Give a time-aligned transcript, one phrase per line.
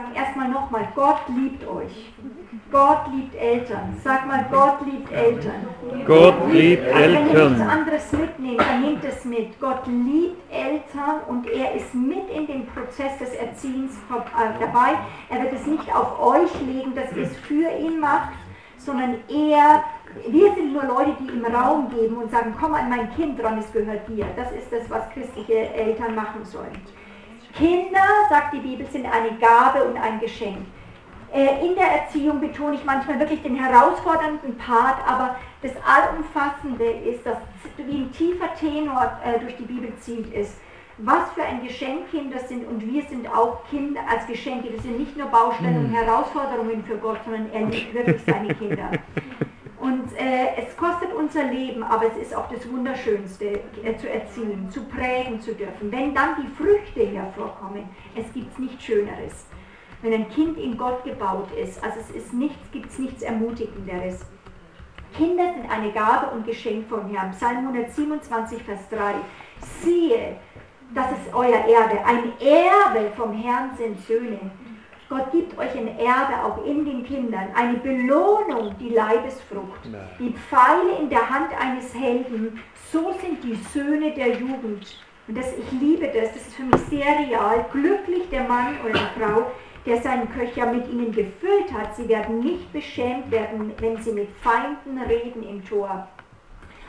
[0.00, 2.12] sagen erstmal nochmal, Gott liebt euch.
[2.70, 3.96] Gott liebt Eltern.
[4.04, 5.66] Sag mal, Gott liebt Eltern.
[6.06, 7.26] Gott liebt Eltern.
[7.26, 9.60] Wenn ihr nichts anderes mitnehmt, dann nehmt es mit.
[9.60, 14.98] Gott liebt Eltern und er ist mit in dem Prozess des Erziehens dabei.
[15.28, 18.32] Er wird es nicht auf euch legen, dass ihr es für ihn macht,
[18.78, 19.84] sondern er
[20.28, 23.58] wir sind nur Leute, die ihm Raum geben und sagen, komm an mein Kind dran,
[23.58, 24.26] es gehört dir.
[24.34, 26.72] Das ist das, was christliche Eltern machen sollen.
[27.54, 30.66] Kinder, sagt die Bibel, sind eine Gabe und ein Geschenk.
[31.32, 37.24] Äh, in der Erziehung betone ich manchmal wirklich den herausfordernden Part, aber das Allumfassende ist,
[37.24, 37.38] dass
[37.76, 40.56] wie ein tiefer Tenor äh, durch die Bibel zieht, ist,
[40.98, 44.70] was für ein Geschenk Kinder sind und wir sind auch Kinder als Geschenke.
[44.70, 45.94] Das sind nicht nur Baustellen und hm.
[45.94, 48.90] Herausforderungen für Gott, sondern er liebt wirklich seine Kinder.
[49.90, 54.70] Und äh, es kostet unser Leben, aber es ist auch das Wunderschönste, äh, zu erziehen,
[54.70, 55.90] zu prägen zu dürfen.
[55.90, 59.46] Wenn dann die Früchte hervorkommen, es gibt nichts Schöneres.
[60.00, 64.24] Wenn ein Kind in Gott gebaut ist, also es ist nichts, gibt es nichts Ermutigenderes.
[65.16, 67.32] Kinder sind eine Gabe und Geschenk vom Herrn.
[67.32, 69.14] Psalm 127, Vers 3.
[69.82, 70.36] Siehe,
[70.94, 72.04] das ist euer Erbe.
[72.04, 74.52] Ein Erbe vom Herrn sind Söhne.
[75.10, 79.80] Gott gibt euch ein Erbe auch in den Kindern, eine Belohnung, die Leibesfrucht,
[80.20, 82.60] die Pfeile in der Hand eines Helden.
[82.92, 84.96] So sind die Söhne der Jugend.
[85.26, 87.66] Und das, ich liebe das, das ist für mich sehr real.
[87.72, 89.50] Glücklich der Mann oder die Frau,
[89.84, 91.96] der seinen Köcher mit ihnen gefüllt hat.
[91.96, 96.06] Sie werden nicht beschämt werden, wenn sie mit Feinden reden im Tor.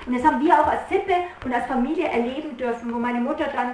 [0.05, 3.45] Und das haben wir auch als Sippe und als Familie erleben dürfen, wo meine Mutter
[3.51, 3.73] dann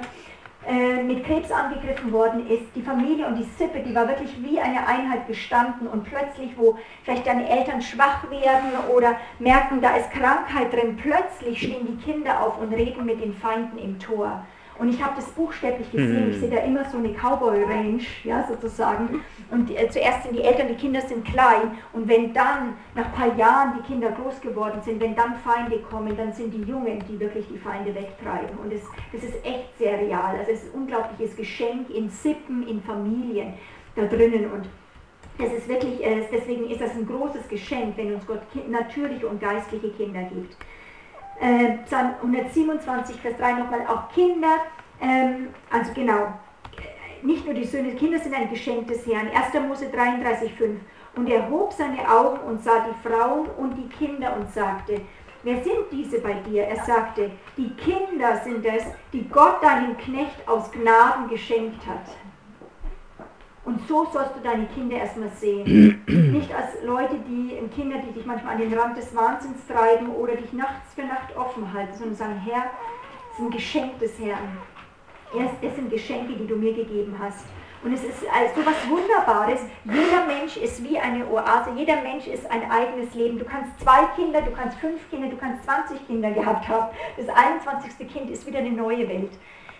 [0.67, 4.59] äh, mit Krebs angegriffen worden ist, die Familie und die Sippe, die war wirklich wie
[4.59, 10.11] eine Einheit gestanden und plötzlich, wo vielleicht deine Eltern schwach werden oder merken, da ist
[10.11, 14.45] Krankheit drin, plötzlich stehen die Kinder auf und reden mit den Feinden im Tor.
[14.79, 16.25] Und ich habe das buchstäblich gesehen.
[16.25, 16.29] Hm.
[16.31, 19.21] Ich sehe da immer so eine Cowboy-Range, ja, sozusagen.
[19.49, 21.77] Und äh, zuerst sind die Eltern, die Kinder sind klein.
[21.93, 25.79] Und wenn dann, nach ein paar Jahren, die Kinder groß geworden sind, wenn dann Feinde
[25.89, 28.57] kommen, dann sind die Jungen, die wirklich die Feinde wegtreiben.
[28.61, 28.81] Und das,
[29.11, 30.35] das ist echt sehr real.
[30.37, 33.53] Also es ist ein unglaubliches Geschenk in Sippen, in Familien
[33.95, 34.51] da drinnen.
[34.51, 34.69] Und
[35.37, 39.39] das ist wirklich, äh, deswegen ist das ein großes Geschenk, wenn uns Gott natürliche und
[39.39, 40.55] geistliche Kinder gibt
[41.39, 44.57] äh, Psalm 127, Vers 3 nochmal, auch Kinder,
[45.01, 46.33] ähm, also genau,
[47.21, 49.29] nicht nur die Söhne, Kinder sind ein Geschenk des Herrn.
[49.29, 49.53] 1.
[49.67, 50.79] Mose 33, 5.
[51.15, 55.01] Und er hob seine Augen und sah die Frauen und die Kinder und sagte,
[55.43, 56.63] wer sind diese bei dir?
[56.65, 62.05] Er sagte, die Kinder sind es, die Gott deinem Knecht aus Gnaden geschenkt hat.
[63.65, 66.01] Und so sollst du deine Kinder erstmal sehen.
[66.07, 70.35] Nicht als Leute, die Kinder, die dich manchmal an den Rand des Wahnsinns treiben oder
[70.35, 72.71] dich nachts für Nacht offen halten, sondern sagen, Herr,
[73.31, 74.57] es ist ein Geschenk des Herrn.
[75.33, 77.45] Es sind Geschenke, die du mir gegeben hast.
[77.83, 79.61] Und es ist so was Wunderbares.
[79.85, 81.71] Jeder Mensch ist wie eine Oase.
[81.75, 83.37] Jeder Mensch ist ein eigenes Leben.
[83.37, 86.87] Du kannst zwei Kinder, du kannst fünf Kinder, du kannst 20 Kinder gehabt haben.
[87.17, 88.07] Das 21.
[88.11, 89.31] Kind ist wieder eine neue Welt.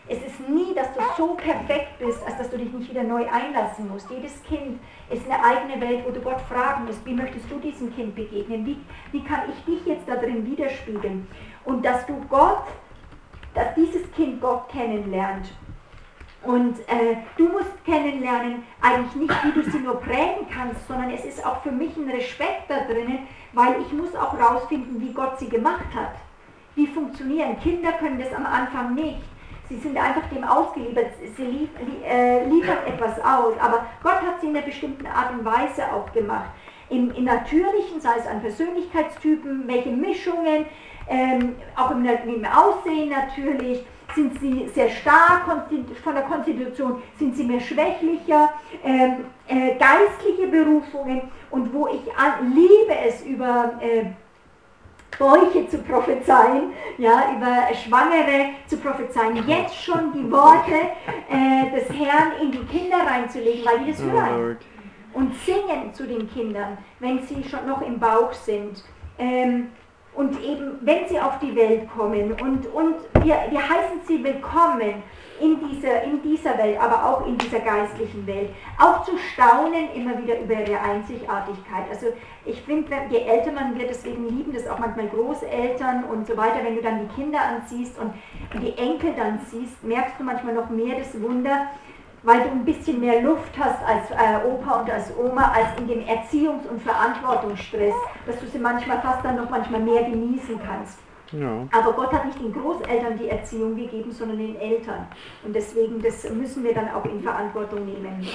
[0.09, 3.25] Es ist nie, dass du so perfekt bist, als dass du dich nicht wieder neu
[3.29, 4.09] einlassen musst.
[4.09, 4.79] Jedes Kind
[5.09, 8.65] ist eine eigene Welt, wo du Gott fragen musst, wie möchtest du diesem Kind begegnen?
[8.65, 8.77] Wie,
[9.11, 11.27] wie kann ich dich jetzt da drin widerspiegeln?
[11.65, 12.63] Und dass du Gott,
[13.57, 15.47] dass dieses Kind Gott kennenlernt.
[16.44, 21.25] Und äh, du musst kennenlernen, eigentlich nicht, wie du sie nur prägen kannst, sondern es
[21.25, 25.40] ist auch für mich ein Respekt da drinnen, weil ich muss auch rausfinden, wie Gott
[25.40, 26.13] sie gemacht hat.
[26.75, 27.59] Wie funktionieren.
[27.59, 29.23] Kinder können das am Anfang nicht.
[29.68, 31.69] Sie sind einfach dem ausgeliefert, sie lief,
[32.06, 36.09] äh, liefert etwas aus, aber Gott hat sie in einer bestimmten Art und Weise auch
[36.13, 36.51] gemacht.
[36.89, 40.65] Im, im Natürlichen, sei es an Persönlichkeitstypen, welche Mischungen,
[41.09, 45.43] ähm, auch im, im Aussehen natürlich, sind sie sehr stark
[46.03, 48.53] von der Konstitution, sind sie mehr schwächlicher,
[48.83, 54.05] ähm, äh, geistliche Berufungen und wo ich an, liebe es über äh,
[55.17, 60.73] Bäuche zu prophezeien, ja, über Schwangere zu prophezeien, jetzt schon die Worte
[61.29, 64.57] äh, des Herrn in die Kinder reinzulegen, weil die das oh hören.
[65.17, 68.83] Und singen zu den Kindern, wenn sie schon noch im Bauch sind.
[69.18, 69.69] Ähm,
[70.13, 75.01] und eben, wenn sie auf die Welt kommen und, und wir, wir heißen sie willkommen
[75.39, 78.50] in dieser, in dieser Welt, aber auch in dieser geistlichen Welt.
[78.80, 81.86] Auch zu staunen immer wieder über ihre Einzigartigkeit.
[81.89, 82.07] Also
[82.45, 86.63] ich finde, je älter man wird, deswegen lieben das auch manchmal Großeltern und so weiter,
[86.63, 88.13] wenn du dann die Kinder anziehst und
[88.62, 91.68] die Enkel dann siehst, merkst du manchmal noch mehr das Wunder,
[92.23, 95.87] weil du ein bisschen mehr Luft hast als äh, Opa und als Oma, als in
[95.87, 97.93] dem Erziehungs- und Verantwortungsstress,
[98.25, 100.99] dass du sie manchmal fast dann noch manchmal mehr genießen kannst.
[101.31, 101.67] Ja.
[101.71, 105.07] Aber Gott hat nicht den Großeltern die Erziehung gegeben, sondern den Eltern.
[105.43, 108.25] Und deswegen, das müssen wir dann auch in Verantwortung nehmen.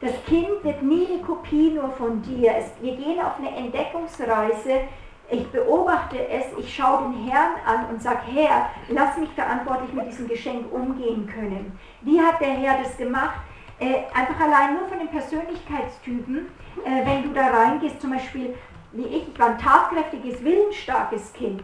[0.00, 2.54] Das Kind wird nie eine Kopie nur von dir.
[2.56, 4.82] Es, wir gehen auf eine Entdeckungsreise.
[5.30, 10.06] Ich beobachte es, ich schaue den Herrn an und sage, Herr, lass mich verantwortlich mit
[10.06, 11.78] diesem Geschenk umgehen können.
[12.02, 13.40] Wie hat der Herr das gemacht?
[13.80, 16.48] Äh, einfach allein nur von den Persönlichkeitstypen,
[16.84, 18.54] äh, wenn du da reingehst, zum Beispiel
[18.92, 21.62] wie ich, ich war ein tatkräftiges, willensstarkes Kind.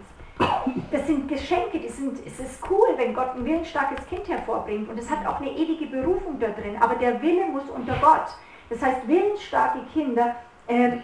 [0.91, 4.99] Das sind Geschenke, die sind, es ist cool, wenn Gott ein willensstarkes Kind hervorbringt und
[4.99, 8.27] es hat auch eine ewige Berufung da drin, aber der Wille muss unter Gott.
[8.69, 10.35] Das heißt, willensstarke Kinder
[10.67, 10.97] äh,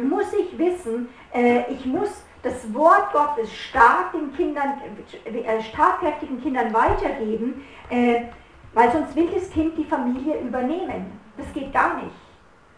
[0.00, 4.80] muss ich wissen, äh, ich muss das Wort Gottes stark den Kindern,
[5.24, 8.22] äh, starkkräftigen Kindern weitergeben, äh,
[8.74, 11.18] weil sonst will das Kind die Familie übernehmen.
[11.36, 12.14] Das geht gar nicht.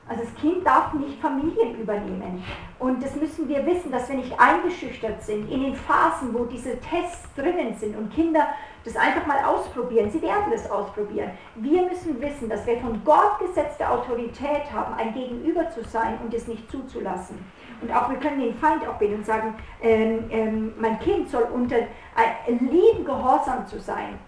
[0.07, 2.45] Also das Kind darf nicht Familien übernehmen.
[2.79, 6.79] Und das müssen wir wissen, dass wir nicht eingeschüchtert sind in den Phasen, wo diese
[6.79, 8.49] Tests drinnen sind und Kinder
[8.85, 10.11] das einfach mal ausprobieren.
[10.11, 11.31] Sie werden das ausprobieren.
[11.55, 16.35] Wir müssen wissen, dass wir von Gott gesetzte Autorität haben, ein Gegenüber zu sein und
[16.35, 17.39] es nicht zuzulassen.
[17.81, 21.45] Und auch wir können den Feind auch bitten und sagen, ähm, ähm, mein Kind soll
[21.45, 24.19] unter äh, lieben Gehorsam zu sein.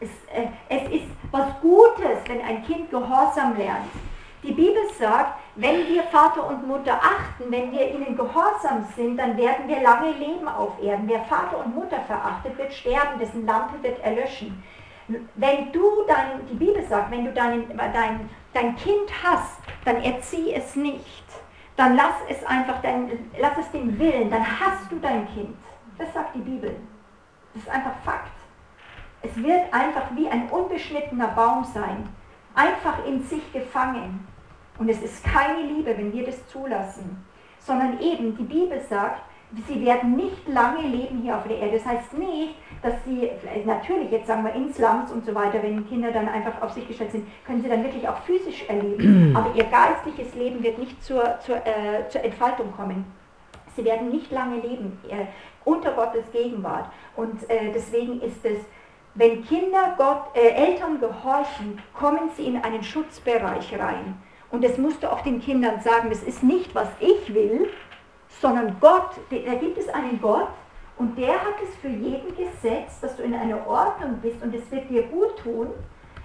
[0.00, 3.90] Es, äh, es ist was Gutes, wenn ein Kind Gehorsam lernt.
[4.42, 9.36] Die Bibel sagt, wenn wir Vater und Mutter achten, wenn wir ihnen gehorsam sind, dann
[9.36, 11.08] werden wir lange leben auf Erden.
[11.08, 14.62] Wer Vater und Mutter verachtet, wird sterben, dessen Lampe wird erlöschen.
[15.08, 20.52] Wenn du dein, die Bibel sagt, wenn du dein, dein, dein Kind hast, dann erzieh
[20.52, 21.24] es nicht.
[21.76, 25.56] Dann lass es einfach, dein, lass es den Willen, dann hast du dein Kind.
[25.98, 26.76] Das sagt die Bibel.
[27.54, 28.35] Das ist einfach Fakt.
[29.26, 32.08] Es wird einfach wie ein unbeschnittener Baum sein,
[32.54, 34.26] einfach in sich gefangen.
[34.78, 37.24] Und es ist keine Liebe, wenn wir das zulassen,
[37.58, 39.22] sondern eben, die Bibel sagt,
[39.66, 41.78] sie werden nicht lange leben hier auf der Erde.
[41.78, 43.30] Das heißt nicht, dass sie,
[43.64, 46.86] natürlich jetzt sagen wir in Slums und so weiter, wenn Kinder dann einfach auf sich
[46.86, 49.34] gestellt sind, können sie dann wirklich auch physisch erleben.
[49.36, 53.04] Aber ihr geistliches Leben wird nicht zur, zur, äh, zur Entfaltung kommen.
[53.74, 55.26] Sie werden nicht lange leben äh,
[55.64, 56.90] unter Gottes Gegenwart.
[57.14, 58.58] Und äh, deswegen ist es,
[59.16, 64.22] wenn Kinder Gott, äh, Eltern gehorchen, kommen sie in einen Schutzbereich rein.
[64.50, 67.68] Und das musst du auch den Kindern sagen, das ist nicht, was ich will,
[68.40, 70.48] sondern Gott, da gibt es einen Gott
[70.98, 74.70] und der hat es für jeden gesetzt, dass du in einer Ordnung bist und es
[74.70, 75.68] wird dir gut tun.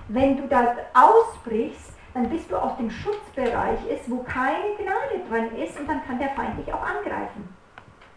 [0.08, 5.58] Wenn du da ausbrichst, dann bist du aus dem Schutzbereich ist, wo keine Gnade drin
[5.58, 7.56] ist und dann kann der Feind dich auch angreifen.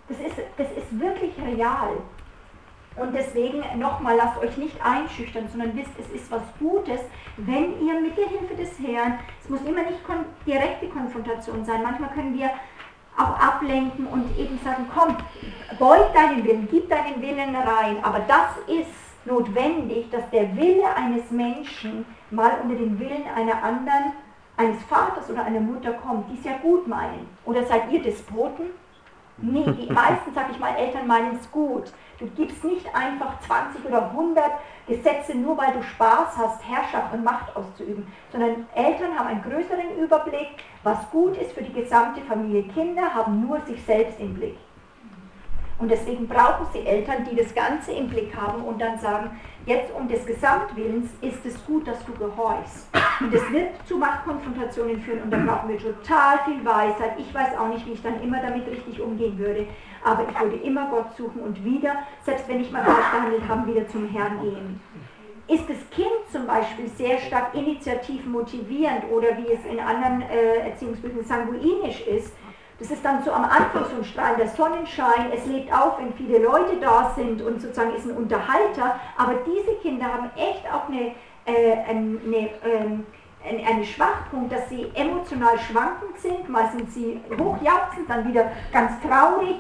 [0.09, 1.97] Das ist, das ist wirklich real.
[2.97, 7.01] Und deswegen nochmal, lasst euch nicht einschüchtern, sondern wisst, es ist was Gutes,
[7.37, 11.83] wenn ihr mit der Hilfe des Herrn, es muss immer nicht kon direkte Konfrontation sein,
[11.83, 12.51] manchmal können wir
[13.17, 15.17] auch ablenken und eben sagen, komm,
[15.79, 18.91] beug deinen Willen, gib deinen Willen rein, aber das ist
[19.25, 24.13] notwendig, dass der Wille eines Menschen mal unter den Willen einer anderen,
[24.57, 27.29] eines Vaters oder einer Mutter kommt, die es ja gut meinen.
[27.45, 28.67] Oder seid ihr Despoten?
[29.37, 31.93] Nee, die meisten, sag ich mal, Eltern meinen es gut.
[32.19, 34.45] Du gibst nicht einfach 20 oder 100
[34.87, 39.99] Gesetze nur, weil du Spaß hast, Herrschaft und Macht auszuüben, sondern Eltern haben einen größeren
[39.99, 40.51] Überblick,
[40.85, 42.63] was gut ist für die gesamte Familie.
[42.69, 44.57] Kinder haben nur sich selbst im Blick.
[45.79, 49.31] Und deswegen brauchen sie Eltern, die das Ganze im Blick haben und dann sagen,
[49.67, 52.89] jetzt um des Gesamtwillens ist es gut, dass du gehorchst.
[53.21, 57.19] Und es wird zu Machtkonfrontationen führen und da brauchen wir total viel Weisheit.
[57.19, 59.67] Ich weiß auch nicht, wie ich dann immer damit richtig umgehen würde,
[60.05, 63.75] aber ich würde immer Gott suchen und wieder, selbst wenn ich mal falsch gehandelt habe,
[63.75, 64.81] wieder zum Herrn gehen.
[65.47, 70.71] Ist das Kind zum Beispiel sehr stark initiativ motivierend oder wie es in anderen äh,
[70.71, 72.33] Erziehungsbüchern sanguinisch ist,
[72.79, 76.39] das ist dann so am Anfang so ein strahlender Sonnenschein, es lebt auf, wenn viele
[76.39, 81.13] Leute da sind und sozusagen ist ein Unterhalter, aber diese Kinder haben echt auch eine,
[81.45, 83.07] äh, eine, ähm,
[83.45, 89.57] eine Schwachpunkt, dass sie emotional schwankend sind, mal sind sie hochjauchzend, dann wieder ganz traurig,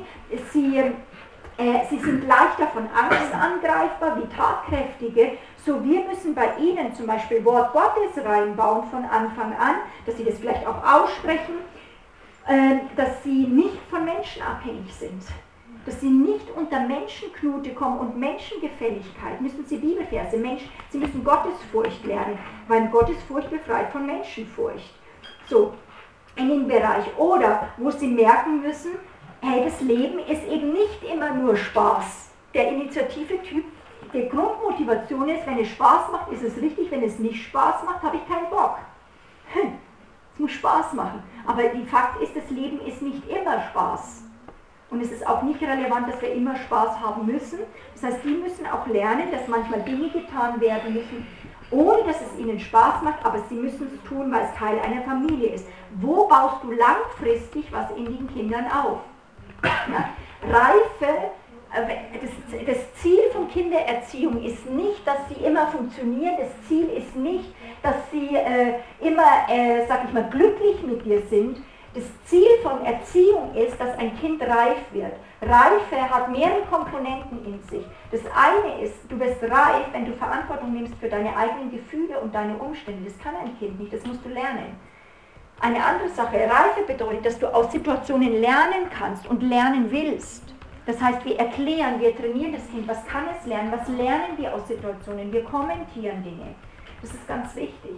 [0.52, 6.94] sie, äh, sie sind leichter von Angst angreifbar wie tatkräftige, so wir müssen bei ihnen
[6.94, 11.54] zum Beispiel Wort Gottes reinbauen von Anfang an, dass sie das vielleicht auch aussprechen,
[12.46, 15.22] dass sie nicht von Menschen abhängig sind.
[15.86, 22.04] Dass sie nicht unter Menschenknute kommen und Menschengefälligkeit, müssen sie Bibelverse, Mensch, sie müssen Gottesfurcht
[22.04, 24.94] lernen, weil Gottesfurcht befreit von Menschenfurcht.
[25.46, 25.74] So,
[26.36, 27.04] in den Bereich.
[27.16, 28.92] Oder wo sie merken müssen,
[29.40, 32.30] hey, das Leben ist eben nicht immer nur Spaß.
[32.54, 33.64] Der Initiative-Typ,
[34.12, 38.02] die Grundmotivation ist, wenn es Spaß macht, ist es richtig, wenn es nicht Spaß macht,
[38.02, 38.78] habe ich keinen Bock.
[39.52, 39.72] Hm.
[40.34, 41.22] Es muss Spaß machen.
[41.46, 44.22] Aber die Fakt ist, das Leben ist nicht immer Spaß.
[44.90, 47.60] Und es ist auch nicht relevant, dass wir immer Spaß haben müssen.
[47.94, 51.26] Das heißt, die müssen auch lernen, dass manchmal Dinge getan werden müssen,
[51.70, 55.02] ohne dass es ihnen Spaß macht, aber sie müssen es tun, weil es Teil einer
[55.02, 55.66] Familie ist.
[56.00, 58.98] Wo baust du langfristig was in den Kindern auf?
[59.62, 60.10] Ja?
[60.48, 61.30] Reife,
[61.74, 67.52] das, Ziel von Kindererziehung ist nicht, dass sie immer funktionieren, das Ziel ist nicht,
[67.82, 71.58] dass sie äh, immer, äh, sag ich mal, glücklich mit dir sind.
[71.94, 75.12] Das Ziel von Erziehung ist, dass ein Kind reif wird.
[75.42, 77.84] Reife hat mehrere Komponenten in sich.
[78.10, 82.34] Das eine ist, du wirst reif, wenn du Verantwortung nimmst für deine eigenen Gefühle und
[82.34, 83.04] deine Umstände.
[83.04, 84.76] Das kann ein Kind nicht, das musst du lernen.
[85.60, 90.53] Eine andere Sache, Reife bedeutet, dass du aus Situationen lernen kannst und lernen willst.
[90.86, 94.54] Das heißt, wir erklären, wir trainieren das Kind, was kann es lernen, was lernen wir
[94.54, 96.54] aus Situationen, wir kommentieren Dinge.
[97.00, 97.92] Das ist ganz wichtig.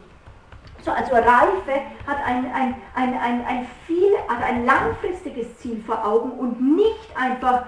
[0.83, 6.05] So, also Reife hat ein, ein, ein, ein, ein, viel, hat ein langfristiges Ziel vor
[6.05, 7.66] Augen und nicht einfach,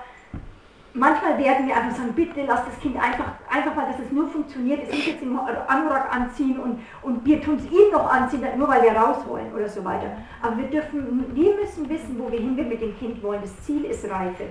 [0.94, 4.28] manchmal werden wir einfach sagen, bitte lass das Kind einfach, einfach mal, dass es nur
[4.28, 8.46] funktioniert, es nicht jetzt im Anorak anziehen und, und wir tun es ihm noch anziehen,
[8.56, 10.16] nur weil wir raus wollen oder so weiter.
[10.40, 13.40] Aber wir dürfen, wir müssen wissen, wo wir hin mit dem Kind wollen.
[13.40, 14.44] Das Ziel ist Reife.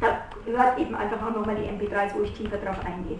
[0.00, 3.18] Da hört eben einfach auch nochmal die MP3s, wo ich tiefer drauf eingehe.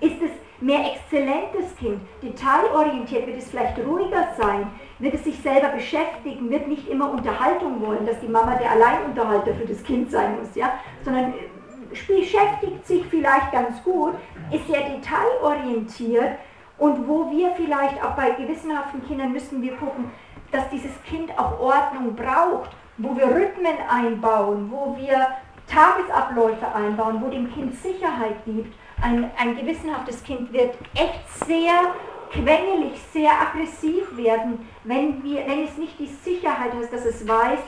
[0.00, 4.66] Ist es mehr exzellentes Kind, detailorientiert, wird es vielleicht ruhiger sein,
[4.98, 9.54] wird es sich selber beschäftigen, wird nicht immer Unterhaltung wollen, dass die Mama der Alleinunterhalter
[9.54, 10.72] für das Kind sein muss, ja,
[11.04, 11.48] sondern äh,
[11.90, 14.14] beschäftigt sich vielleicht ganz gut,
[14.50, 16.38] ist sehr detailorientiert
[16.78, 20.10] und wo wir vielleicht auch bei gewissenhaften Kindern müssen wir gucken,
[20.50, 25.28] dass dieses Kind auch Ordnung braucht, wo wir Rhythmen einbauen, wo wir
[25.68, 28.74] Tagesabläufe einbauen, wo dem Kind Sicherheit gibt.
[29.00, 31.94] Ein, ein gewissenhaftes Kind wird echt sehr
[32.30, 37.60] quengelig, sehr aggressiv werden, wenn, wir, wenn es nicht die Sicherheit hat, dass es weiß,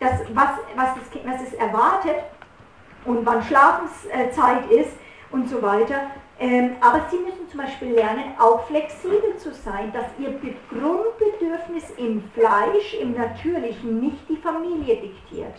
[0.00, 2.16] dass, was, was, das kind, was es erwartet
[3.04, 4.92] und wann Schlafenszeit ist
[5.30, 6.10] und so weiter.
[6.40, 10.38] Ähm, aber sie müssen zum Beispiel lernen, auch flexibel zu sein, dass ihr
[10.70, 15.54] Grundbedürfnis im Fleisch, im Natürlichen, nicht die Familie diktiert.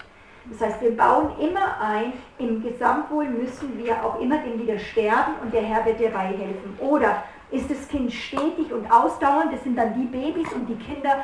[0.46, 5.34] Das heißt, wir bauen immer ein, im Gesamtwohl müssen wir auch immer dem wieder sterben
[5.44, 6.78] und der Herr wird dabei helfen.
[6.80, 11.18] Oder ist das Kind stetig und ausdauernd, das sind dann die Babys und die Kinder,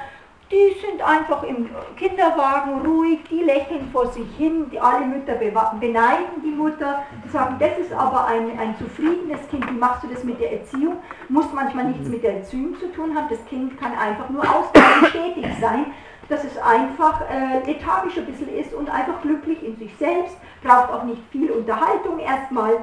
[0.51, 6.41] die sind einfach im Kinderwagen ruhig, die lächeln vor sich hin, die, alle Mütter beneiden
[6.43, 10.39] die Mutter, sagen, das ist aber ein, ein zufriedenes Kind, wie machst du das mit
[10.39, 10.98] der Erziehung?
[11.29, 15.07] Muss manchmal nichts mit der Erziehung zu tun haben, das Kind kann einfach nur ausdauernd
[15.10, 15.88] stetig sein
[16.29, 20.91] dass es einfach äh, lethargisch ein bisschen ist und einfach glücklich in sich selbst, braucht
[20.91, 22.77] auch nicht viel Unterhaltung erstmal,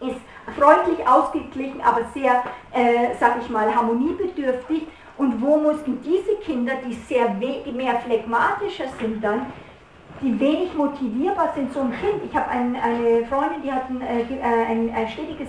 [0.00, 0.20] ist
[0.56, 2.42] freundlich ausgeglichen, aber sehr,
[2.72, 4.86] äh, sag ich mal, harmoniebedürftig.
[5.16, 9.46] Und wo mussten diese Kinder, die sehr mehr phlegmatischer sind dann,
[10.20, 14.00] die wenig motivierbar sind, so ein Kind, ich habe ein, eine Freundin, die hat ein,
[14.00, 15.48] äh, ein, ein stetiges,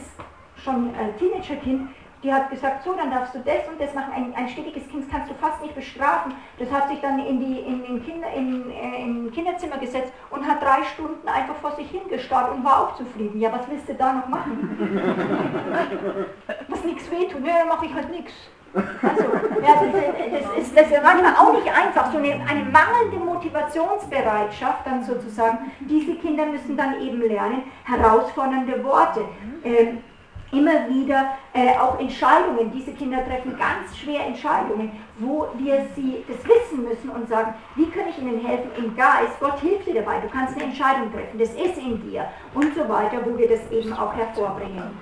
[0.63, 1.89] schon äh, Teenagerkind,
[2.23, 4.11] die hat gesagt, so, dann darfst du das und das machen.
[4.13, 6.33] Ein, ein stetiges Kind kannst du fast nicht bestrafen.
[6.57, 10.45] Das hat sich dann in, die, in, in, Kinder, in, äh, in Kinderzimmer gesetzt und
[10.45, 13.39] hat drei Stunden einfach vor sich hingestarrt und war auch zufrieden.
[13.39, 14.75] Ja, was willst du da noch machen?
[16.67, 18.33] was nichts wehtut, ja, dann mache ich halt nichts.
[18.73, 19.23] Also,
[19.63, 24.85] ja, das, das, ist, das ist manchmal auch nicht einfach, so eine, eine mangelnde Motivationsbereitschaft
[24.85, 25.71] dann sozusagen.
[25.79, 29.21] Diese Kinder müssen dann eben lernen, herausfordernde Worte.
[29.63, 30.03] Ähm,
[30.51, 32.71] immer wieder äh, auch Entscheidungen.
[32.71, 37.89] Diese Kinder treffen ganz schwer Entscheidungen, wo wir sie das wissen müssen und sagen, wie
[37.89, 39.39] kann ich ihnen helfen im Geist?
[39.39, 42.87] Gott hilft dir dabei, du kannst eine Entscheidung treffen, das ist in dir und so
[42.89, 44.97] weiter, wo wir das eben auch hervorbringen.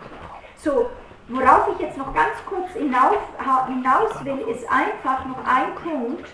[0.57, 0.89] So,
[1.29, 3.17] worauf ich jetzt noch ganz kurz hinaus,
[3.67, 6.27] hinaus will, ist einfach noch ein Punkt,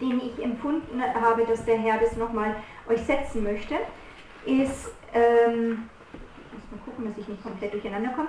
[0.00, 2.56] den ich empfunden habe, dass der Herr das nochmal
[2.88, 3.76] euch setzen möchte,
[4.44, 5.88] ist, ähm,
[6.74, 8.28] Mal gucken, dass ich nicht komplett durcheinander komme.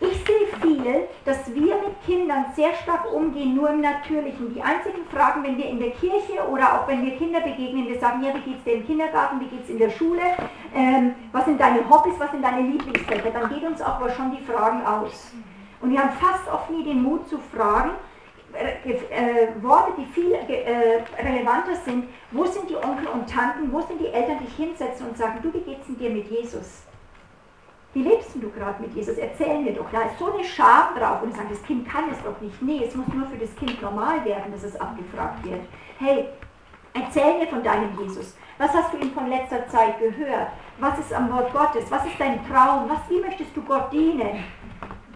[0.00, 4.52] Ich sehe viel, dass wir mit Kindern sehr stark umgehen, nur im Natürlichen.
[4.52, 8.00] Die einzigen Fragen, wenn wir in der Kirche oder auch wenn wir Kinder begegnen, wir
[8.00, 10.22] sagen, ja, wie geht es dir im Kindergarten, wie geht es in der Schule,
[10.74, 14.42] ähm, was sind deine Hobbys, was sind deine Lieblingsfächer, dann geht uns auch schon die
[14.42, 15.32] Fragen aus.
[15.80, 17.90] Und wir haben fast oft nie den Mut zu fragen,
[18.54, 24.00] äh, Worte, die viel äh, relevanter sind, wo sind die Onkel und Tanten, wo sind
[24.00, 26.82] die Eltern, die sich hinsetzen und sagen, du, wie geht's denn dir mit Jesus?
[27.94, 29.16] Wie lebst du gerade mit Jesus?
[29.18, 29.86] Erzähl mir doch.
[29.92, 32.60] Da ist so eine Scham drauf und ich sage, das Kind kann es doch nicht.
[32.60, 35.60] Nee, es muss nur für das Kind normal werden, dass es abgefragt wird.
[36.00, 36.28] Hey,
[36.92, 38.36] erzähl mir von deinem Jesus.
[38.58, 40.48] Was hast du ihm von letzter Zeit gehört?
[40.78, 41.88] Was ist am Wort Gottes?
[41.90, 42.88] Was ist dein Traum?
[42.88, 44.42] Was, wie möchtest du Gott dienen?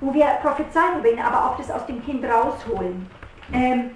[0.00, 3.10] Wo wir prophezeien über ihn, aber auch das aus dem Kind rausholen.
[3.52, 3.90] Ähm,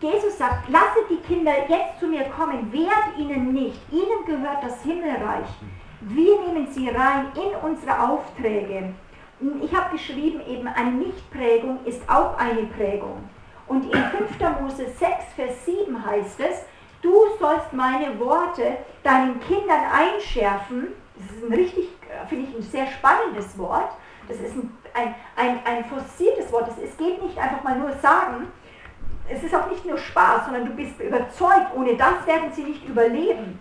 [0.00, 4.82] Jesus sagt, lasset die Kinder jetzt zu mir kommen, wehrt ihnen nicht, ihnen gehört das
[4.82, 5.48] Himmelreich.
[6.00, 8.92] Wir nehmen sie rein in unsere Aufträge
[9.62, 13.28] ich habe geschrieben, eben eine Nichtprägung ist auch eine Prägung.
[13.66, 14.60] Und in 5.
[14.60, 15.00] Mose 6,
[15.34, 16.64] Vers 7 heißt es,
[17.00, 20.88] du sollst meine Worte deinen Kindern einschärfen.
[21.16, 21.88] Das ist ein richtig,
[22.28, 23.90] finde ich, ein sehr spannendes Wort.
[24.28, 26.70] Das ist ein, ein, ein, ein forciertes Wort.
[26.82, 28.48] Es geht nicht einfach mal nur sagen.
[29.28, 32.86] Es ist auch nicht nur Spaß, sondern du bist überzeugt, ohne das werden sie nicht
[32.86, 33.58] überleben.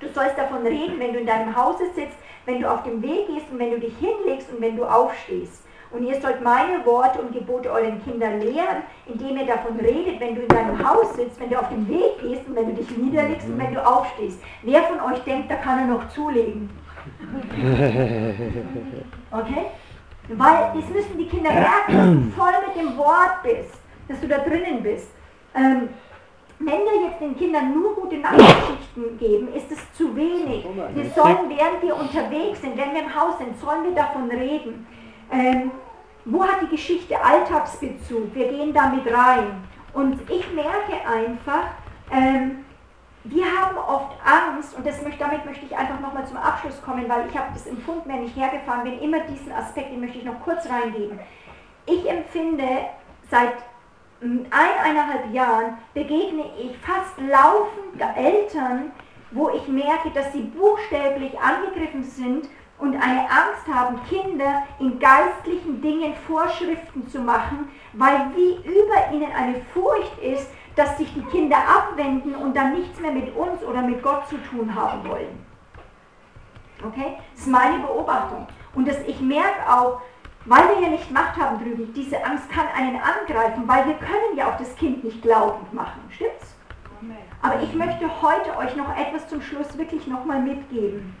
[0.00, 3.26] Du sollst davon reden, wenn du in deinem Hause sitzt, wenn du auf dem Weg
[3.28, 5.62] gehst und wenn du dich hinlegst und wenn du aufstehst.
[5.90, 10.34] Und ihr sollt meine Worte und Gebote euren Kindern lehren, indem ihr davon redet, wenn
[10.34, 12.96] du in deinem Haus sitzt, wenn du auf dem Weg gehst und wenn du dich
[12.96, 14.40] niederlegst und wenn du aufstehst.
[14.62, 16.70] Wer von euch denkt, da kann er noch zulegen?
[19.30, 19.66] Okay?
[20.28, 23.78] Weil das müssen die Kinder merken, dass du voll mit dem Wort bist,
[24.08, 25.08] dass du da drinnen bist.
[25.54, 25.88] Ähm,
[26.58, 30.66] wenn wir jetzt den Kindern nur gute Nachrichten geben, ist es zu wenig.
[30.94, 34.86] Wir sollen, während wir unterwegs sind, wenn wir im Haus sind, sollen wir davon reden.
[35.30, 35.70] Ähm,
[36.24, 38.34] wo hat die Geschichte Alltagsbezug?
[38.34, 39.64] Wir gehen damit rein.
[39.92, 41.68] Und ich merke einfach,
[42.10, 42.64] ähm,
[43.24, 47.08] wir haben oft Angst, und das möchte, damit möchte ich einfach nochmal zum Abschluss kommen,
[47.08, 50.24] weil ich habe das empfunden, wenn ich hergefahren bin, immer diesen Aspekt, den möchte ich
[50.24, 51.18] noch kurz reingeben.
[51.86, 52.66] Ich empfinde
[53.30, 53.54] seit
[54.20, 58.92] eineinhalb Jahren begegne ich fast laufend Eltern,
[59.30, 65.80] wo ich merke, dass sie buchstäblich angegriffen sind und eine Angst haben, Kinder in geistlichen
[65.80, 71.56] Dingen Vorschriften zu machen, weil wie über ihnen eine Furcht ist, dass sich die Kinder
[71.56, 75.46] abwenden und dann nichts mehr mit uns oder mit Gott zu tun haben wollen.
[76.86, 77.16] Okay?
[77.32, 78.46] Das ist meine Beobachtung.
[78.74, 80.02] Und das, ich merke auch,
[80.46, 84.36] weil wir hier nicht Macht haben drüben, diese Angst kann einen angreifen, weil wir können
[84.36, 86.00] ja auch das Kind nicht glaubend machen.
[86.10, 86.54] Stimmt's?
[87.42, 91.14] Aber ich möchte heute euch noch etwas zum Schluss wirklich nochmal mitgeben.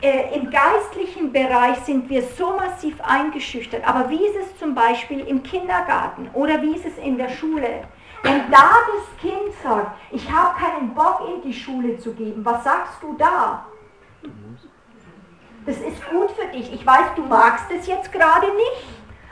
[0.00, 5.20] Äh, Im geistlichen Bereich sind wir so massiv eingeschüchtert, aber wie ist es zum Beispiel
[5.20, 7.84] im Kindergarten oder wie ist es in der Schule?
[8.22, 12.62] Wenn da das Kind sagt, ich habe keinen Bock in die Schule zu gehen, was
[12.62, 13.66] sagst du da?
[15.66, 16.72] Das ist gut für dich.
[16.72, 18.84] Ich weiß, du magst es jetzt gerade nicht,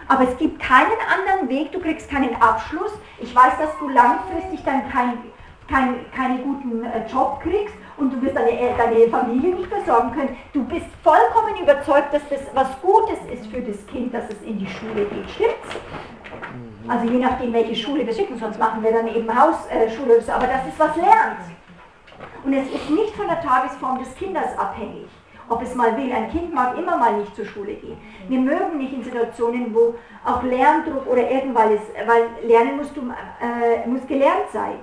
[0.09, 1.73] aber es gibt keinen anderen Weg.
[1.73, 2.93] Du kriegst keinen Abschluss.
[3.21, 5.33] Ich weiß, dass du langfristig dann keinen
[5.69, 10.37] kein, keinen guten äh, Job kriegst und du wirst deine, deine Familie nicht versorgen können.
[10.53, 14.59] Du bist vollkommen überzeugt, dass das was Gutes ist für das Kind, dass es in
[14.59, 15.31] die Schule geht.
[15.31, 15.77] Stimmt's?
[16.89, 20.47] Also je nachdem, welche Schule wir schicken, sonst machen wir dann eben Hausschule, äh, aber
[20.47, 21.39] das ist was lernt.
[22.45, 25.09] Und es ist nicht von der Tagesform des Kindes abhängig
[25.49, 26.13] ob es mal will.
[26.13, 27.99] Ein Kind mag immer mal nicht zur Schule gehen.
[28.29, 33.01] Wir mögen nicht in Situationen, wo auch Lerndruck oder irgendwas ist, weil Lernen musst du,
[33.01, 34.79] äh, muss gelernt sein.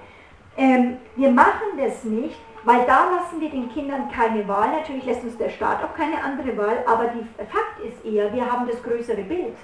[0.57, 4.69] Ähm, wir machen das nicht, weil da lassen wir den Kindern keine Wahl.
[4.71, 8.51] Natürlich lässt uns der Staat auch keine andere Wahl, aber der Fakt ist eher, wir
[8.51, 9.55] haben das größere Bild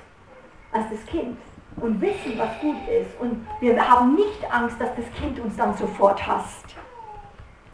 [0.71, 1.37] als das Kind
[1.77, 3.19] und wissen, was gut ist.
[3.19, 6.75] Und wir haben nicht Angst, dass das Kind uns dann sofort hasst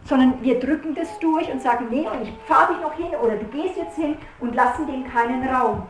[0.05, 3.35] sondern wir drücken das durch und sagen, nee, und ich fahre dich noch hin oder
[3.35, 5.83] du gehst jetzt hin und lassen dem keinen Raum.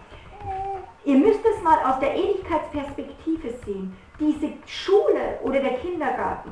[1.04, 3.96] Ihr müsst es mal aus der Ewigkeitsperspektive sehen.
[4.20, 6.52] Diese Schule oder der Kindergarten,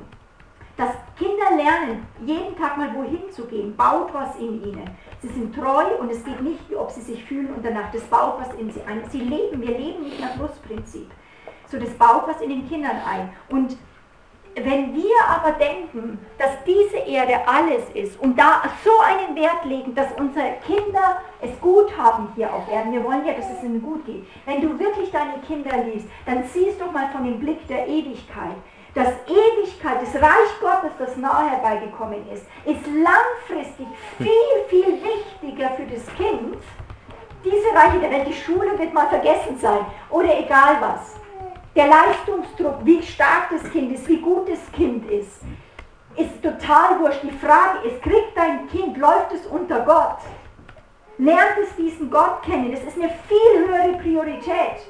[0.75, 4.89] dass Kinder lernen, jeden Tag mal wohin zu gehen, baut was in ihnen.
[5.21, 8.39] Sie sind treu und es geht nicht, ob sie sich fühlen und danach, das baut
[8.39, 9.03] was in sie ein.
[9.09, 11.11] Sie leben, wir leben nicht nach Lustprinzip.
[11.67, 13.29] So, das baut was in den Kindern ein.
[13.49, 13.77] Und
[14.55, 19.95] wenn wir aber denken, dass diese Erde alles ist und da so einen Wert legen,
[19.95, 23.81] dass unsere Kinder es gut haben hier auf Erden, wir wollen ja, dass es ihnen
[23.81, 24.25] gut geht.
[24.45, 28.55] Wenn du wirklich deine Kinder liest, dann siehst du mal von dem Blick der Ewigkeit.
[28.95, 34.29] Das Ewigkeit, das Reich Gottes, das nahe herbeigekommen ist, ist langfristig viel,
[34.67, 36.57] viel wichtiger für das Kind.
[37.45, 41.18] Diese Reiche der Welt, die Schule wird mal vergessen sein oder egal was.
[41.75, 45.41] Der Leistungsdruck, wie stark das Kind ist, wie gut das Kind ist,
[46.15, 47.23] ist total wurscht.
[47.23, 50.17] Die Frage ist, kriegt dein Kind, läuft es unter Gott?
[51.17, 52.71] Lernt es diesen Gott kennen?
[52.71, 54.87] Das ist eine viel höhere Priorität.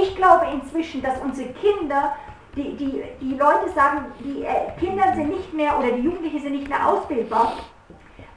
[0.00, 2.14] Ich glaube inzwischen, dass unsere Kinder,
[2.54, 6.52] die, die, die Leute sagen, die äh, Kinder sind nicht mehr oder die Jugendlichen sind
[6.52, 7.54] nicht mehr ausbildbar.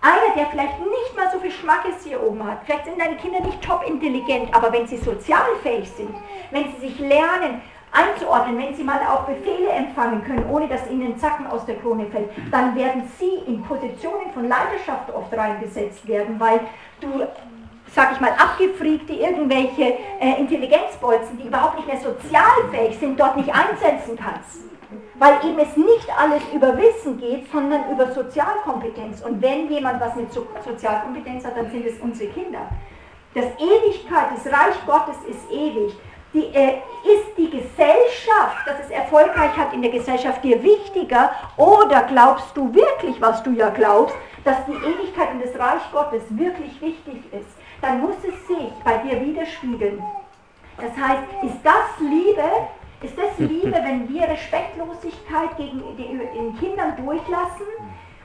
[0.03, 3.39] Einer, der vielleicht nicht mal so viel Schmackes hier oben hat, vielleicht sind deine Kinder
[3.41, 6.15] nicht top intelligent, aber wenn sie sozialfähig sind,
[6.49, 7.61] wenn sie sich lernen
[7.91, 12.07] einzuordnen, wenn sie mal auch Befehle empfangen können, ohne dass ihnen Zacken aus der Krone
[12.07, 16.61] fällt, dann werden sie in Positionen von Leidenschaft oft reingesetzt werden, weil
[16.99, 17.27] du
[17.93, 23.53] sag ich mal, abgefriegte irgendwelche äh, Intelligenzbolzen, die überhaupt nicht mehr sozialfähig sind, dort nicht
[23.53, 24.70] einsetzen kannst
[25.21, 29.21] weil eben es nicht alles über Wissen geht, sondern über Sozialkompetenz.
[29.21, 32.61] Und wenn jemand was mit so Sozialkompetenz hat, dann sind es unsere Kinder.
[33.35, 35.95] Das Ewigkeit, das Reich Gottes ist ewig.
[36.33, 42.01] Die, äh, ist die Gesellschaft, dass es erfolgreich hat in der Gesellschaft dir wichtiger oder
[42.07, 46.81] glaubst du wirklich, was du ja glaubst, dass die Ewigkeit und das Reich Gottes wirklich
[46.81, 47.51] wichtig ist?
[47.79, 50.01] Dann muss es sich bei dir widerspiegeln.
[50.77, 52.43] Das heißt, ist das Liebe,
[53.01, 57.65] ist das Liebe, wenn wir Respektlosigkeit gegen den Kindern durchlassen?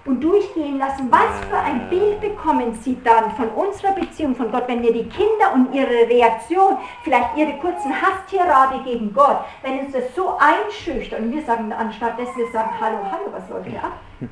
[0.07, 4.69] und durchgehen lassen, was für ein Bild bekommen sie dann von unserer Beziehung von Gott,
[4.69, 9.93] wenn wir die Kinder und ihre Reaktion, vielleicht ihre kurzen Hasstirade gegen Gott, wenn uns
[9.93, 13.83] das so einschüchtert und wir sagen, anstatt dass wir sagen, hallo, hallo, was läuft hier
[13.83, 13.99] ab?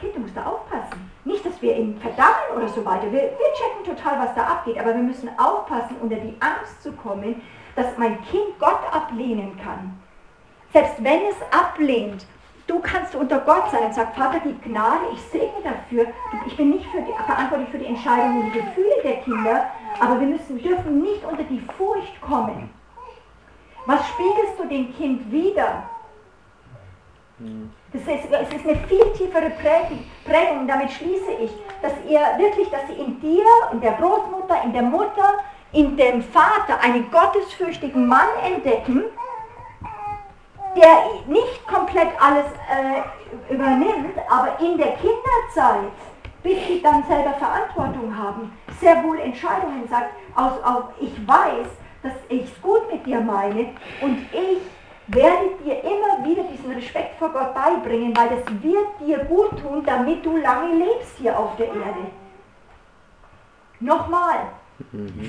[0.00, 1.10] Kind, du musst da aufpassen.
[1.24, 3.10] Nicht, dass wir ihn verdammen oder so weiter.
[3.10, 6.92] Wir, wir checken total, was da abgeht, aber wir müssen aufpassen, unter die Angst zu
[6.92, 7.40] kommen,
[7.76, 10.00] dass mein Kind Gott ablehnen kann.
[10.72, 12.26] Selbst wenn es ablehnt,
[12.66, 16.06] Du kannst unter Gott sein und sagst, Vater, gib Gnade, ich segne dafür.
[16.46, 19.66] Ich bin nicht für die, verantwortlich für die Entscheidungen und die Gefühle der Kinder,
[20.00, 22.70] aber wir müssen, dürfen nicht unter die Furcht kommen.
[23.84, 25.82] Was spiegelst du dem Kind wieder?
[27.92, 31.50] Das ist, es ist eine viel tiefere Prägung, damit schließe ich,
[31.82, 35.34] dass ihr wirklich, dass sie in dir, in der Großmutter, in der Mutter,
[35.74, 39.04] in dem Vater einen gottesfürchtigen Mann entdecken,
[40.76, 45.90] der nicht komplett alles äh, übernimmt, aber in der Kinderzeit,
[46.42, 51.66] bis sie dann selber Verantwortung haben, sehr wohl Entscheidungen sagt, aus, aus ich weiß,
[52.02, 54.58] dass ich es gut mit dir meine und ich
[55.06, 59.82] werde dir immer wieder diesen Respekt vor Gott beibringen, weil das wird dir gut tun,
[59.84, 62.10] damit du lange lebst hier auf der Erde.
[63.80, 64.46] Nochmal.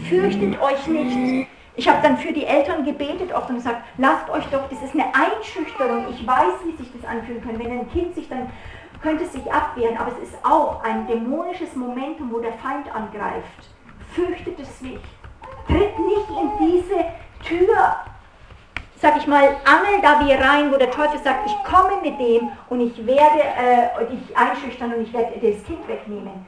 [0.09, 1.47] Fürchtet euch nicht.
[1.77, 4.93] Ich habe dann für die Eltern gebetet oft und gesagt, lasst euch doch, das ist
[4.93, 6.05] eine Einschüchterung.
[6.09, 7.59] Ich weiß, wie sich das anfühlen kann.
[7.59, 8.49] Wenn ein Kind sich dann,
[9.01, 13.69] könnte sich abwehren, aber es ist auch ein dämonisches Momentum, wo der Feind angreift.
[14.13, 15.03] Fürchtet es nicht.
[15.67, 17.05] Tritt nicht in diese
[17.43, 17.97] Tür,
[19.01, 22.49] sag ich mal, angel da wie rein, wo der Teufel sagt, ich komme mit dem
[22.69, 26.45] und ich werde äh, dich einschüchtern und ich werde das Kind wegnehmen.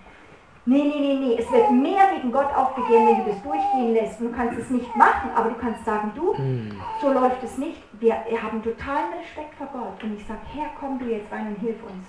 [0.69, 4.19] Nee, nee, nee, nee, es wird mehr gegen Gott aufbegehen, wenn du das durchgehen lässt.
[4.19, 6.77] Du kannst es nicht machen, aber du kannst sagen, du, hm.
[6.99, 7.82] so läuft es nicht.
[8.01, 10.03] Wir, haben totalen Respekt vor Gott.
[10.03, 12.06] Und ich sage, Herr, komm du jetzt rein und hilf uns.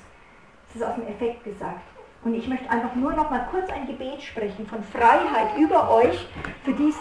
[0.67, 1.83] Das ist aus dem Effekt gesagt.
[2.25, 6.27] Und ich möchte einfach nur noch mal kurz ein Gebet sprechen von Freiheit über euch,
[6.65, 6.97] für dies,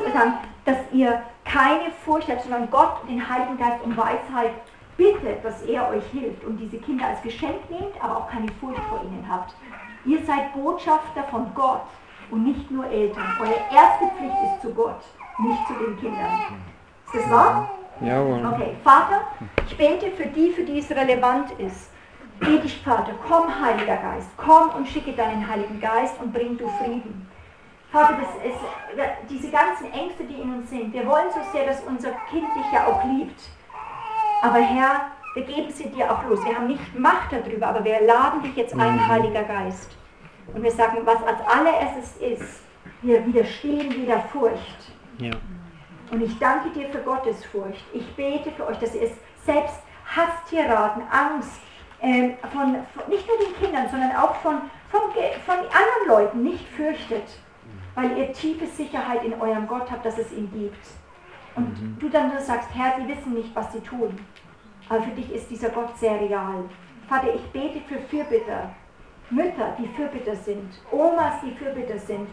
[0.64, 4.52] dass ihr keine Furcht habt, sondern Gott, den Heiligen Geist um Weisheit
[4.96, 8.84] bittet, dass er euch hilft und diese Kinder als Geschenk nehmt, aber auch keine Furcht
[8.90, 9.56] vor ihnen habt.
[10.08, 11.86] Ihr seid Botschafter von Gott
[12.32, 13.26] und nicht nur Eltern.
[13.42, 15.02] Eure erste Pflicht ist zu Gott,
[15.40, 16.62] nicht zu den Kindern.
[17.08, 17.70] Ist das wahr?
[18.00, 18.22] Ja.
[18.22, 19.22] Okay, Vater,
[19.68, 21.92] ich bete für die, für die es relevant ist.
[22.40, 26.70] Bitte ich, Vater, komm, Heiliger Geist, komm und schicke deinen Heiligen Geist und bring du
[26.70, 27.30] Frieden.
[27.92, 31.82] Vater, das ist, diese ganzen Ängste, die in uns sind, wir wollen so sehr, dass
[31.84, 33.42] unser Kind dich ja auch liebt.
[34.42, 36.46] Aber Herr, wir geben sie dir auch los.
[36.46, 39.08] Wir haben nicht Macht darüber, aber wir laden dich jetzt ein, mhm.
[39.08, 39.97] Heiliger Geist.
[40.54, 42.62] Und wir sagen, was als allererstes ist,
[43.02, 44.92] wir widerstehen wieder Furcht.
[45.20, 45.32] Ja.
[46.12, 47.84] Und ich danke dir für Gottes Furcht.
[47.94, 49.12] Ich bete für euch, dass ihr es
[49.46, 51.60] selbst Hasstiraden, Angst,
[52.00, 55.02] äh, von, von, nicht nur den Kindern, sondern auch von, von,
[55.46, 57.28] von anderen Leuten nicht fürchtet,
[57.96, 60.86] weil ihr tiefe Sicherheit in eurem Gott habt, dass es ihn gibt.
[61.56, 61.98] Und mhm.
[62.00, 64.16] du dann nur sagst, Herr, sie wissen nicht, was sie tun.
[64.90, 66.64] Aber für dich ist dieser Gott sehr real.
[67.10, 68.70] Vater, ich bete für Fürbitter,
[69.30, 72.28] Mütter, die Fürbitter sind, Omas, die Fürbitter sind,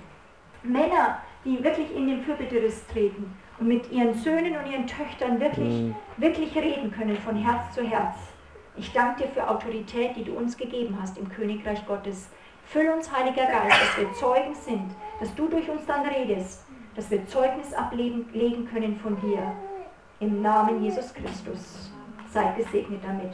[0.63, 5.83] Männer, die wirklich in den Fürbitterriss treten und mit ihren Söhnen und ihren Töchtern wirklich,
[5.83, 5.95] mhm.
[6.17, 8.17] wirklich reden können von Herz zu Herz.
[8.77, 12.29] Ich danke dir für Autorität, die du uns gegeben hast im Königreich Gottes.
[12.67, 16.65] Füll uns, Heiliger Geist, dass wir Zeugen sind, dass du durch uns dann redest,
[16.97, 19.53] dass wir Zeugnis ablegen können von dir.
[20.21, 21.93] Im Namen Jesus Christus.
[22.33, 23.33] Seid gesegnet damit.